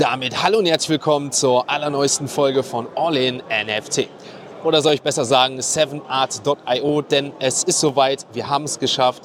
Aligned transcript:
damit 0.00 0.42
hallo 0.42 0.56
und 0.56 0.64
herzlich 0.64 0.88
willkommen 0.88 1.30
zur 1.30 1.68
allerneuesten 1.68 2.26
Folge 2.26 2.62
von 2.62 2.86
All 2.96 3.18
in 3.18 3.42
NFT. 3.50 4.08
Oder 4.64 4.80
soll 4.80 4.94
ich 4.94 5.02
besser 5.02 5.26
sagen 5.26 5.60
7art.io, 5.60 7.02
denn 7.02 7.32
es 7.38 7.64
ist 7.64 7.80
soweit, 7.80 8.24
wir 8.32 8.48
haben 8.48 8.64
es 8.64 8.78
geschafft. 8.78 9.24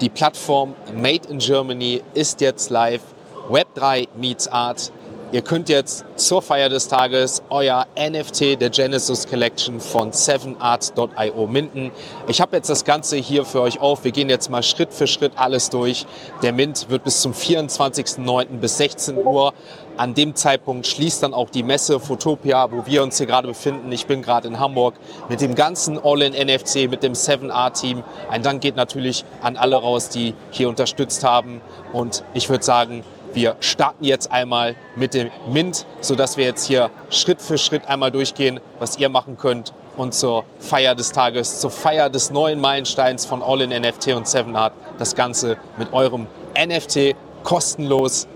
Die 0.00 0.08
Plattform 0.08 0.74
Made 0.96 1.28
in 1.28 1.38
Germany 1.38 2.02
ist 2.12 2.40
jetzt 2.40 2.70
live. 2.70 3.02
Web3 3.50 4.08
meets 4.16 4.48
Art. 4.48 4.90
Ihr 5.32 5.42
könnt 5.42 5.68
jetzt 5.68 6.04
zur 6.16 6.42
Feier 6.42 6.68
des 6.68 6.88
Tages 6.88 7.40
euer 7.50 7.86
NFT 7.96 8.60
der 8.60 8.70
Genesis 8.70 9.28
Collection 9.28 9.78
von 9.78 10.10
7art.io 10.10 11.46
minden. 11.46 11.92
Ich 12.26 12.40
habe 12.40 12.56
jetzt 12.56 12.68
das 12.68 12.84
Ganze 12.84 13.16
hier 13.16 13.44
für 13.44 13.60
euch 13.60 13.80
auf. 13.80 14.02
Wir 14.02 14.10
gehen 14.10 14.28
jetzt 14.28 14.50
mal 14.50 14.64
Schritt 14.64 14.92
für 14.92 15.06
Schritt 15.06 15.34
alles 15.36 15.70
durch. 15.70 16.04
Der 16.42 16.52
Mint 16.52 16.90
wird 16.90 17.04
bis 17.04 17.20
zum 17.20 17.32
24.09. 17.32 18.58
bis 18.58 18.78
16 18.78 19.18
Uhr. 19.18 19.54
An 19.96 20.14
dem 20.14 20.34
Zeitpunkt 20.34 20.88
schließt 20.88 21.22
dann 21.22 21.32
auch 21.32 21.50
die 21.50 21.62
Messe 21.62 22.00
Photopia, 22.00 22.72
wo 22.72 22.84
wir 22.86 23.04
uns 23.04 23.18
hier 23.18 23.26
gerade 23.26 23.46
befinden. 23.46 23.92
Ich 23.92 24.06
bin 24.06 24.22
gerade 24.22 24.48
in 24.48 24.58
Hamburg 24.58 24.94
mit 25.28 25.40
dem 25.40 25.54
ganzen 25.54 25.96
All-in-NFC, 26.02 26.90
mit 26.90 27.04
dem 27.04 27.12
7R-Team. 27.12 28.02
Ein 28.30 28.42
Dank 28.42 28.62
geht 28.62 28.74
natürlich 28.74 29.24
an 29.42 29.56
alle 29.56 29.76
raus, 29.76 30.08
die 30.08 30.34
hier 30.50 30.68
unterstützt 30.68 31.22
haben. 31.22 31.60
Und 31.92 32.24
ich 32.34 32.48
würde 32.48 32.64
sagen, 32.64 33.04
wir 33.32 33.56
starten 33.60 34.04
jetzt 34.04 34.32
einmal 34.32 34.74
mit 34.96 35.14
dem 35.14 35.30
Mint, 35.48 35.86
sodass 36.00 36.36
wir 36.36 36.44
jetzt 36.44 36.66
hier 36.66 36.90
Schritt 37.10 37.40
für 37.40 37.58
Schritt 37.58 37.88
einmal 37.88 38.10
durchgehen, 38.10 38.58
was 38.78 38.98
ihr 38.98 39.08
machen 39.08 39.38
könnt 39.38 39.72
und 39.96 40.14
zur 40.14 40.44
Feier 40.58 40.94
des 40.94 41.12
Tages, 41.12 41.60
zur 41.60 41.70
Feier 41.70 42.10
des 42.10 42.30
neuen 42.30 42.60
Meilensteins 42.60 43.24
von 43.26 43.42
All 43.42 43.60
in 43.60 43.70
NFT 43.70 44.14
und 44.14 44.26
7Art 44.26 44.72
das 44.98 45.14
Ganze 45.14 45.58
mit 45.78 45.92
eurem 45.92 46.26
NFT 46.58 47.14
kostenlos 47.44 48.26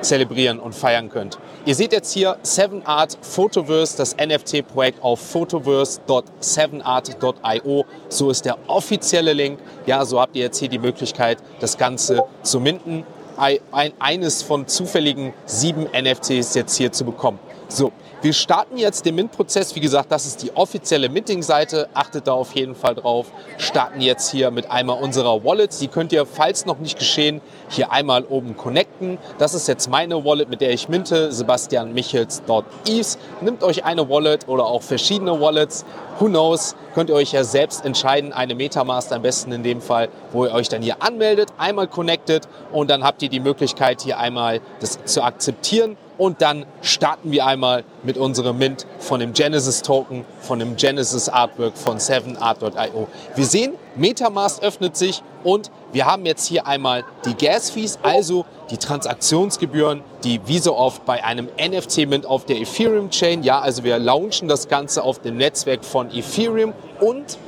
zelebrieren 0.00 0.58
und 0.60 0.74
feiern 0.74 1.10
könnt. 1.10 1.38
Ihr 1.66 1.74
seht 1.74 1.92
jetzt 1.92 2.12
hier 2.12 2.36
7Art 2.44 3.18
Photoverse, 3.20 3.96
das 3.96 4.16
NFT-Projekt 4.16 5.02
auf 5.02 5.18
photoverse.7art.io. 5.20 7.84
So 8.08 8.30
ist 8.30 8.44
der 8.44 8.58
offizielle 8.68 9.32
Link. 9.32 9.58
Ja, 9.84 10.04
so 10.04 10.20
habt 10.20 10.36
ihr 10.36 10.42
jetzt 10.42 10.58
hier 10.58 10.68
die 10.68 10.78
Möglichkeit, 10.78 11.38
das 11.60 11.76
Ganze 11.76 12.22
zu 12.42 12.60
minden 12.60 13.04
eines 13.38 14.42
von 14.42 14.66
zufälligen 14.66 15.32
sieben 15.46 15.84
NFTs 15.84 16.54
jetzt 16.54 16.76
hier 16.76 16.92
zu 16.92 17.04
bekommen. 17.04 17.38
So, 17.68 17.92
wir 18.20 18.32
starten 18.32 18.78
jetzt 18.78 19.06
den 19.06 19.14
Mint-Prozess. 19.14 19.76
Wie 19.76 19.80
gesagt, 19.80 20.10
das 20.10 20.26
ist 20.26 20.42
die 20.42 20.50
offizielle 20.56 21.08
Minting-Seite. 21.08 21.88
Achtet 21.94 22.26
da 22.26 22.32
auf 22.32 22.52
jeden 22.56 22.74
Fall 22.74 22.96
drauf. 22.96 23.30
Starten 23.58 24.00
jetzt 24.00 24.28
hier 24.32 24.50
mit 24.50 24.68
einmal 24.72 25.00
unserer 25.00 25.44
Wallets. 25.44 25.78
Die 25.78 25.86
könnt 25.86 26.12
ihr, 26.12 26.26
falls 26.26 26.66
noch 26.66 26.80
nicht 26.80 26.98
geschehen, 26.98 27.40
hier 27.68 27.92
einmal 27.92 28.24
oben 28.24 28.56
connecten. 28.56 29.18
Das 29.38 29.54
ist 29.54 29.68
jetzt 29.68 29.88
meine 29.88 30.24
Wallet, 30.24 30.48
mit 30.48 30.60
der 30.60 30.72
ich 30.72 30.88
minte. 30.88 31.30
sebastianmichels.ease. 31.30 33.18
Nimmt 33.40 33.62
euch 33.62 33.84
eine 33.84 34.10
Wallet 34.10 34.48
oder 34.48 34.66
auch 34.66 34.82
verschiedene 34.82 35.40
Wallets. 35.40 35.84
Who 36.18 36.26
knows? 36.26 36.74
Könnt 36.96 37.10
ihr 37.10 37.16
euch 37.16 37.30
ja 37.30 37.44
selbst 37.44 37.84
entscheiden. 37.84 38.32
Eine 38.32 38.56
Metamaster 38.56 39.14
am 39.14 39.22
besten 39.22 39.52
in 39.52 39.62
dem 39.62 39.80
Fall, 39.80 40.08
wo 40.32 40.44
ihr 40.44 40.52
euch 40.52 40.68
dann 40.68 40.82
hier 40.82 41.00
anmeldet, 41.04 41.50
einmal 41.56 41.86
connectet 41.86 42.48
und 42.72 42.90
dann 42.90 43.04
habt 43.04 43.22
ihr 43.22 43.28
die 43.28 43.38
Möglichkeit, 43.38 44.00
hier 44.00 44.18
einmal 44.18 44.60
das 44.80 44.98
zu 45.04 45.22
akzeptieren 45.22 45.96
und 46.18 46.42
dann 46.42 46.66
starten 46.82 47.30
wir 47.32 47.46
einmal 47.46 47.84
mit 48.02 48.18
unserem 48.18 48.58
Mint 48.58 48.86
von 48.98 49.20
dem 49.20 49.32
Genesis 49.32 49.82
Token, 49.82 50.24
von 50.40 50.58
dem 50.58 50.76
Genesis 50.76 51.28
Artwork 51.28 51.78
von 51.78 51.98
7art.io. 51.98 53.08
Wir 53.34 53.46
sehen, 53.46 53.74
Metamask 53.96 54.62
öffnet 54.62 54.96
sich 54.96 55.22
und 55.44 55.70
wir 55.92 56.06
haben 56.06 56.26
jetzt 56.26 56.46
hier 56.46 56.66
einmal 56.66 57.04
die 57.24 57.34
Gas 57.34 57.70
Fees, 57.70 57.98
also 58.02 58.44
die 58.70 58.76
Transaktionsgebühren, 58.76 60.02
die 60.24 60.40
wie 60.46 60.58
so 60.58 60.76
oft 60.76 61.06
bei 61.06 61.24
einem 61.24 61.48
NFT-Mint 61.58 62.26
auf 62.26 62.44
der 62.44 62.58
Ethereum 62.58 63.10
Chain, 63.10 63.42
ja, 63.42 63.60
also 63.60 63.84
wir 63.84 63.98
launchen 63.98 64.48
das 64.48 64.68
Ganze 64.68 65.02
auf 65.02 65.20
dem 65.20 65.36
Netzwerk 65.36 65.84
von 65.84 66.10
Ethereum 66.10 66.74
und 67.00 67.38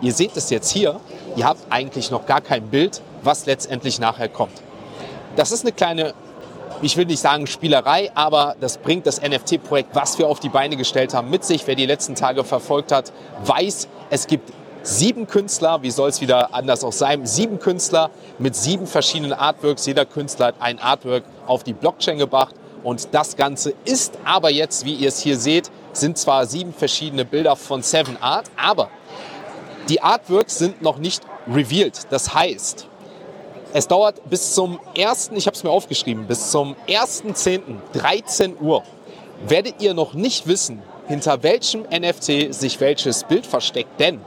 ihr 0.01 0.13
seht 0.13 0.37
es 0.37 0.51
jetzt 0.51 0.71
hier, 0.71 1.01
ihr 1.37 1.47
habt 1.47 1.61
eigentlich 1.71 2.11
noch 2.11 2.27
gar 2.27 2.41
kein 2.41 2.69
Bild, 2.69 3.03
was 3.23 3.47
letztendlich 3.47 3.99
nachher 3.99 4.29
kommt. 4.29 4.53
Das 5.37 5.53
ist 5.53 5.65
eine 5.65 5.73
kleine, 5.73 6.15
ich 6.83 6.97
will 6.97 7.07
nicht 7.07 7.21
sagen 7.21 7.47
Spielerei, 7.47 8.11
aber 8.15 8.57
das 8.61 8.79
bringt 8.79 9.07
das 9.07 9.21
NFT-Projekt, 9.21 9.95
was 9.95 10.19
wir 10.19 10.29
auf 10.29 10.41
die 10.41 10.49
Beine 10.49 10.77
gestellt 10.77 11.15
haben, 11.15 11.31
mit 11.31 11.45
sich. 11.45 11.67
Wer 11.67 11.75
die 11.75 11.87
letzten 11.87 12.15
Tage 12.15 12.45
verfolgt 12.45 12.93
hat, 12.93 13.13
weiß, 13.45 13.89
es 14.11 14.27
gibt 14.27 14.53
sieben 14.83 15.27
Künstler, 15.27 15.83
wie 15.83 15.91
soll 15.91 16.09
es 16.09 16.21
wieder 16.21 16.55
anders 16.55 16.85
auch 16.85 16.93
sein, 16.93 17.25
sieben 17.25 17.59
Künstler 17.59 18.11
mit 18.39 18.57
sieben 18.57 18.87
verschiedenen 18.87 19.33
Artworks. 19.33 19.87
Jeder 19.87 20.05
Künstler 20.05 20.47
hat 20.47 20.57
ein 20.61 20.79
Artwork 20.81 21.25
auf 21.47 21.63
die 21.63 21.73
Blockchain 21.73 22.19
gebracht 22.19 22.55
und 22.83 23.09
das 23.13 23.37
Ganze 23.37 23.75
ist 23.85 24.19
aber 24.25 24.51
jetzt, 24.51 24.85
wie 24.85 24.95
ihr 24.95 25.09
es 25.09 25.21
hier 25.21 25.37
seht, 25.37 25.71
sind 25.93 26.19
zwar 26.19 26.47
sieben 26.47 26.73
verschiedene 26.73 27.25
Bilder 27.25 27.55
von 27.55 27.83
Seven 27.83 28.21
Art, 28.21 28.47
aber 28.57 28.91
die 29.89 30.01
Artworks 30.01 30.59
sind 30.59 30.83
noch 30.83 30.99
nicht 30.99 31.23
revealed. 31.49 32.07
Das 32.11 32.35
heißt, 32.35 32.87
es 33.75 33.89
dauert 33.89 34.29
bis 34.29 34.55
zum 34.55 34.79
1., 34.97 35.31
ich 35.35 35.47
habe 35.47 35.57
es 35.57 35.65
mir 35.65 35.71
aufgeschrieben, 35.71 36.27
bis 36.27 36.51
zum 36.51 36.77
1.10., 36.89 37.61
13 37.95 38.57
Uhr, 38.61 38.83
werdet 39.47 39.81
ihr 39.81 39.95
noch 39.95 40.15
nicht 40.15 40.47
wissen, 40.47 40.83
hinter 41.09 41.43
welchem 41.43 41.83
NFT 41.83 42.55
sich 42.55 42.81
welches 42.81 43.25
Bild 43.25 43.47
versteckt. 43.47 43.99
Denn 43.99 44.21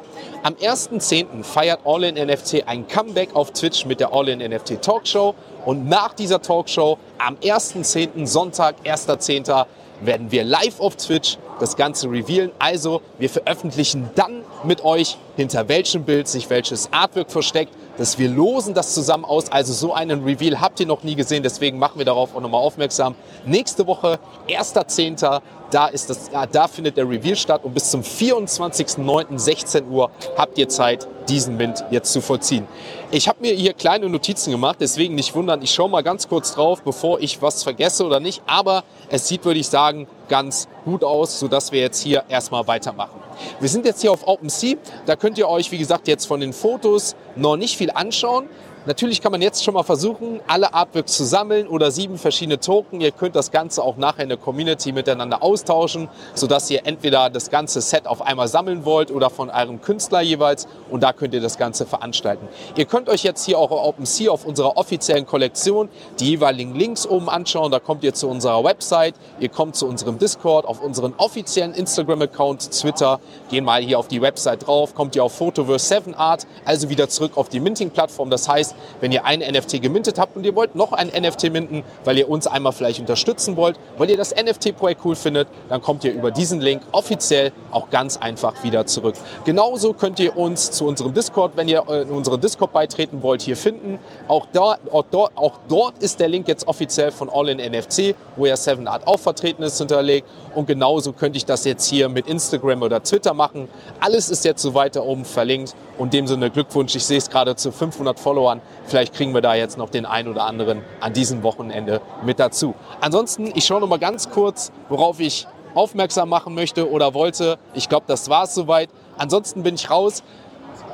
am 0.44 0.54
1.10. 0.56 1.44
feiert 1.44 1.82
All 1.86 2.04
in 2.04 2.16
NFT 2.16 2.68
ein 2.68 2.88
Comeback 2.88 3.36
auf 3.36 3.52
Twitch 3.52 3.86
mit 3.86 4.00
der 4.00 4.14
All 4.14 4.30
in 4.30 4.40
NFT 4.40 4.82
Talkshow. 4.82 5.36
Und 5.66 5.88
nach 5.88 6.14
dieser 6.14 6.42
Talkshow 6.42 6.98
am 7.18 7.36
1.10. 7.38 8.26
Sonntag, 8.28 8.76
1.10. 8.84 9.66
werden 10.02 10.32
wir 10.32 10.44
live 10.44 10.80
auf 10.80 10.96
Twitch 10.98 11.38
das 11.60 11.76
Ganze 11.76 12.10
revealen. 12.10 12.52
Also 12.60 13.02
wir 13.20 13.30
veröffentlichen 13.30 14.10
dann 14.16 14.44
mit 14.64 14.84
euch, 14.84 15.18
hinter 15.36 15.68
welchem 15.70 16.04
Bild 16.04 16.28
sich 16.28 16.50
welches 16.50 16.92
Artwork 16.92 17.32
versteckt 17.32 17.74
dass 17.98 18.18
wir 18.20 18.30
losen 18.30 18.74
das 18.74 18.94
zusammen 18.94 19.26
aus. 19.26 19.52
Also 19.52 19.74
so 19.74 19.94
einen 19.94 20.24
Reveal 20.24 20.62
habt 20.62 20.80
ihr 20.80 20.86
noch 20.86 21.04
nie 21.04 21.16
gesehen, 21.16 21.44
deswegen 21.44 21.78
machen 21.80 21.98
wir 21.98 22.06
darauf 22.06 22.36
auch 22.36 22.42
nochmal 22.42 22.62
aufmerksam. 22.62 23.16
Nächste 23.46 23.88
Woche, 23.88 24.20
1.10., 24.48 25.42
da, 25.72 25.88
ist 25.88 26.12
das, 26.12 26.30
da 26.52 26.68
findet 26.68 26.96
der 26.96 27.10
Reveal 27.10 27.36
statt 27.36 27.62
und 27.64 27.74
bis 27.74 27.90
zum 27.90 28.02
24.09.16 28.02 29.90
Uhr 29.90 30.12
habt 30.38 30.58
ihr 30.60 30.70
Zeit, 30.70 31.08
diesen 31.28 31.58
Mint 31.58 31.84
jetzt 31.90 32.14
zu 32.14 32.22
vollziehen. 32.22 32.68
Ich 33.10 33.28
habe 33.28 33.42
mir 33.42 33.52
hier 33.54 33.74
kleine 33.74 34.08
Notizen 34.08 34.52
gemacht, 34.52 34.78
deswegen 34.80 35.16
nicht 35.16 35.34
wundern. 35.34 35.64
Ich 35.64 35.74
schaue 35.74 35.90
mal 35.90 36.04
ganz 36.04 36.30
kurz 36.30 36.54
drauf, 36.54 36.84
bevor 36.84 37.20
ich 37.20 37.42
was 37.42 37.64
vergesse 37.64 38.06
oder 38.06 38.20
nicht. 38.20 38.44
Aber 38.46 38.84
es 39.10 39.28
sieht, 39.28 39.44
würde 39.44 39.60
ich 39.60 39.68
sagen, 39.68 40.08
ganz 40.28 40.68
gut 40.84 41.04
aus, 41.04 41.40
sodass 41.40 41.72
wir 41.72 41.82
jetzt 41.82 42.02
hier 42.02 42.24
erstmal 42.30 42.68
weitermachen. 42.68 43.25
Wir 43.60 43.70
sind 43.70 43.86
jetzt 43.86 44.02
hier 44.02 44.12
auf 44.12 44.28
OpenSea. 44.28 44.76
Da 45.06 45.16
könnt 45.16 45.38
ihr 45.38 45.48
euch, 45.48 45.72
wie 45.72 45.78
gesagt, 45.78 46.08
jetzt 46.08 46.26
von 46.26 46.40
den 46.40 46.54
Fotos 46.54 47.16
noch 47.36 47.58
nicht 47.58 47.78
viel 47.78 47.92
anschauen. 47.92 48.50
Natürlich 48.88 49.20
kann 49.20 49.32
man 49.32 49.42
jetzt 49.42 49.64
schon 49.64 49.74
mal 49.74 49.82
versuchen, 49.82 50.42
alle 50.46 50.76
Artworks 50.76 51.18
zu 51.18 51.26
sammeln 51.26 51.68
oder 51.68 51.90
sieben 51.90 52.20
verschiedene 52.20 52.60
Token. 52.60 53.02
Ihr 53.02 53.12
könnt 53.12 53.36
das 53.36 53.50
Ganze 53.50 53.82
auch 53.82 53.98
nachher 53.98 54.22
in 54.22 54.30
der 54.30 54.38
Community 54.38 54.92
miteinander 54.92 55.42
austauschen, 55.42 56.08
sodass 56.36 56.70
ihr 56.70 56.86
entweder 56.86 57.32
das 57.32 57.50
ganze 57.50 57.82
Set 57.82 58.06
auf 58.06 58.22
einmal 58.22 58.48
sammeln 58.48 58.86
wollt 58.86 59.10
oder 59.10 59.32
von 59.32 59.50
eurem 59.50 59.82
Künstler 59.82 60.22
jeweils 60.22 60.68
und 60.92 61.02
da 61.02 61.14
könnt 61.14 61.34
ihr 61.34 61.42
das 61.42 61.58
Ganze 61.58 61.88
veranstalten. 61.88 62.48
Ihr 62.76 62.86
könnt 62.86 63.10
euch 63.10 63.24
jetzt 63.24 63.44
hier 63.44 63.58
auch 63.58 63.72
auf 63.72 63.88
OpenSea 63.88 64.30
auf 64.30 64.46
unserer 64.46 64.78
offiziellen 64.78 65.26
Kollektion 65.26 65.90
die 66.20 66.30
jeweiligen 66.30 66.76
Links 66.76 67.08
oben 67.08 67.28
anschauen. 67.28 67.72
Da 67.72 67.80
kommt 67.80 68.04
ihr 68.04 68.14
zu 68.14 68.30
unserer 68.30 68.64
Website, 68.64 69.16
ihr 69.40 69.50
kommt 69.50 69.76
zu 69.76 69.88
unserem 69.88 70.20
Discord, 70.20 70.68
auf 70.68 70.84
unseren 70.84 71.16
offiziellen 71.18 71.74
Instagram-Account, 71.74 72.70
Twitter. 72.72 73.20
Gehen 73.50 73.64
mal 73.64 73.82
hier 73.82 74.00
auf 74.00 74.08
die 74.08 74.22
Website 74.22 74.68
drauf, 74.68 74.96
kommt 74.96 75.16
ihr 75.16 75.24
auf 75.24 75.34
Photoverse 75.34 75.86
7 75.86 76.16
Art, 76.16 76.48
also 76.66 76.90
wieder 76.90 77.10
zurück 77.10 77.34
auf 77.36 77.50
die 77.50 77.60
Minting-Plattform. 77.60 78.30
Das 78.30 78.48
heißt, 78.48 78.76
wenn 79.02 79.12
ihr 79.12 79.26
ein 79.26 79.40
NFT 79.40 79.82
gemintet 79.82 80.20
habt 80.20 80.36
und 80.36 80.46
ihr 80.46 80.56
wollt 80.56 80.76
noch 80.76 80.94
ein 80.94 81.08
NFT 81.08 81.52
minten, 81.52 81.84
weil 82.04 82.18
ihr 82.18 82.30
uns 82.30 82.48
einmal 82.48 82.74
vielleicht 82.74 83.00
unterstützen 83.00 83.56
wollt, 83.58 83.80
weil 83.98 84.10
ihr 84.10 84.18
das 84.18 84.34
NFT-Projekt 84.36 85.02
cool 85.06 85.16
findet, 85.16 85.48
dann 85.70 85.82
kommt 85.82 86.04
ihr 86.04 86.14
über 86.14 86.32
diesen 86.32 86.62
Link 86.62 86.82
offiziell 86.92 87.52
auch 87.72 87.90
ganz 87.90 88.18
einfach 88.18 88.64
wieder 88.64 88.86
zurück. 88.86 89.16
Genauso 89.46 89.94
könnt 89.94 90.20
ihr 90.20 90.36
uns 90.36 90.72
zu 90.72 90.86
unserem 90.86 91.14
Discord, 91.14 91.54
wenn 91.56 91.68
ihr 91.68 91.88
in 91.88 92.10
unseren 92.10 92.42
Discord 92.42 92.74
beitreten 92.74 93.22
wollt, 93.22 93.42
hier 93.42 93.58
finden. 93.58 94.00
Auch, 94.28 94.48
da, 94.52 94.78
auch, 94.92 95.06
dort, 95.12 95.32
auch 95.36 95.60
dort 95.68 95.98
ist 96.00 96.20
der 96.20 96.30
Link 96.30 96.48
jetzt 96.48 96.68
offiziell 96.68 97.12
von 97.12 97.30
All 97.30 97.50
in 97.50 97.58
NFC, 97.58 98.16
wo 98.36 98.46
ja 98.46 98.58
7 98.58 98.88
Art 98.88 99.08
auch 99.08 99.20
vertreten 99.20 99.64
ist, 99.64 99.78
hinterlegt. 99.78 100.28
Und 100.54 100.68
genauso 100.68 101.14
könnte 101.14 101.38
ich 101.38 101.46
das 101.46 101.66
jetzt 101.66 101.86
hier 101.86 102.10
mit 102.10 102.28
Instagram 102.28 102.82
oder 102.82 103.04
Twitter 103.04 103.15
machen. 103.34 103.68
Alles 104.00 104.30
ist 104.30 104.46
jetzt 104.46 104.62
so 104.62 104.74
weiter 104.74 105.04
oben 105.04 105.26
verlinkt. 105.26 105.76
Und 105.98 106.14
dem 106.14 106.28
Sinne 106.28 106.50
Glückwunsch. 106.52 106.96
Ich 106.96 107.06
sehe 107.06 107.18
es 107.18 107.30
gerade 107.30 107.56
zu 107.56 107.72
500 107.72 108.20
Followern. 108.20 108.62
Vielleicht 108.86 109.14
kriegen 109.14 109.34
wir 109.34 109.42
da 109.42 109.56
jetzt 109.56 109.78
noch 109.78 109.90
den 109.90 110.06
einen 110.06 110.28
oder 110.28 110.44
anderen 110.44 110.82
an 111.00 111.14
diesem 111.14 111.44
Wochenende 111.44 112.02
mit 112.24 112.40
dazu. 112.40 112.76
Ansonsten, 113.00 113.52
ich 113.56 113.66
schaue 113.66 113.80
noch 113.80 113.88
mal 113.88 114.00
ganz 114.00 114.30
kurz, 114.30 114.72
worauf 114.90 115.20
ich 115.20 115.48
aufmerksam 115.74 116.30
machen 116.30 116.54
möchte 116.56 116.90
oder 116.90 117.14
wollte. 117.14 117.58
Ich 117.74 117.90
glaube, 117.90 118.06
das 118.08 118.30
war 118.30 118.44
es 118.44 118.56
soweit. 118.56 118.90
Ansonsten 119.18 119.64
bin 119.64 119.76
ich 119.76 119.90
raus. 119.90 120.24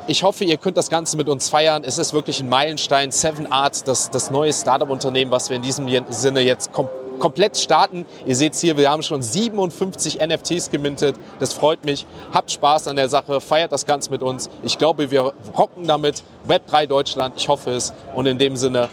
Ich 0.07 0.23
hoffe, 0.23 0.43
ihr 0.43 0.57
könnt 0.57 0.77
das 0.77 0.89
Ganze 0.89 1.15
mit 1.15 1.29
uns 1.29 1.49
feiern. 1.49 1.83
Es 1.83 1.97
ist 1.97 2.13
wirklich 2.13 2.41
ein 2.41 2.49
Meilenstein. 2.49 3.11
Seven 3.11 3.51
Art, 3.51 3.87
das, 3.87 4.09
das 4.09 4.31
neue 4.31 4.51
Startup-Unternehmen, 4.51 5.31
was 5.31 5.49
wir 5.49 5.57
in 5.57 5.61
diesem 5.61 5.87
Sinne 6.09 6.41
jetzt 6.41 6.71
komplett 6.71 7.00
komplett 7.21 7.55
starten. 7.55 8.05
Ihr 8.25 8.35
seht 8.35 8.55
hier, 8.55 8.75
wir 8.75 8.89
haben 8.89 9.03
schon 9.03 9.21
57 9.21 10.19
NFTs 10.19 10.71
gemintet. 10.71 11.15
Das 11.39 11.53
freut 11.53 11.85
mich. 11.85 12.05
Habt 12.33 12.51
Spaß 12.51 12.89
an 12.89 12.97
der 12.97 13.07
Sache, 13.07 13.39
feiert 13.39 13.71
das 13.71 13.85
Ganze 13.85 14.11
mit 14.11 14.23
uns. 14.23 14.49
Ich 14.63 14.77
glaube, 14.77 15.11
wir 15.11 15.33
rocken 15.57 15.87
damit. 15.87 16.23
Web3 16.49 16.87
Deutschland, 16.87 17.35
ich 17.37 17.47
hoffe 17.47 17.71
es. 17.71 17.93
Und 18.15 18.25
in 18.25 18.37
dem 18.39 18.57
Sinne, 18.57 18.89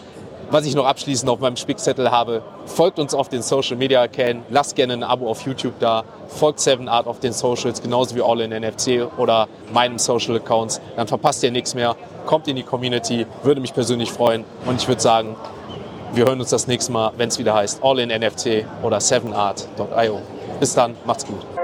was 0.51 0.65
ich 0.67 0.75
noch 0.75 0.87
abschließend 0.87 1.31
auf 1.31 1.41
meinem 1.41 1.57
Spickzettel 1.57 2.11
habe, 2.11 2.43
folgt 2.67 2.99
uns 2.99 3.15
auf 3.15 3.29
den 3.29 3.43
Social 3.43 3.77
Media 3.77 4.07
Kanälen, 4.09 4.43
lasst 4.49 4.77
gerne 4.77 4.95
ein 4.95 5.03
Abo 5.03 5.29
auf 5.29 5.43
YouTube 5.43 5.79
da, 5.79 6.05
folgt 6.29 6.61
7 6.61 6.89
Art 6.89 7.07
auf 7.07 7.21
den 7.21 7.33
Socials, 7.33 7.83
genauso 7.83 8.15
wie 8.15 8.23
All 8.23 8.41
in 8.41 8.51
NFC 8.51 9.07
oder 9.19 9.49
meinem 9.73 9.99
Social 9.99 10.37
Accounts. 10.37 10.81
Dann 10.97 11.07
verpasst 11.07 11.43
ihr 11.43 11.51
nichts 11.51 11.75
mehr. 11.75 11.97
Kommt 12.27 12.49
in 12.49 12.57
die 12.57 12.63
Community, 12.63 13.27
würde 13.43 13.61
mich 13.61 13.75
persönlich 13.75 14.13
freuen. 14.13 14.45
Und 14.67 14.81
ich 14.81 14.89
würde 14.89 15.01
sagen, 15.01 15.37
wir 16.13 16.25
hören 16.25 16.41
uns 16.41 16.51
das 16.51 16.67
nächste 16.67 16.93
Mal, 16.93 17.13
wenn 17.17 17.29
es 17.29 17.39
wieder 17.39 17.55
heißt 17.55 17.83
All 17.83 17.99
in 17.99 18.09
NFT 18.09 18.65
oder 18.83 18.99
7art.io. 18.99 20.21
Bis 20.61 20.75
dann, 20.75 20.97
macht's 21.05 21.27
gut. 21.27 21.58